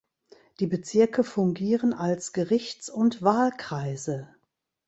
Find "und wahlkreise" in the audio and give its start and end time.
2.89-4.33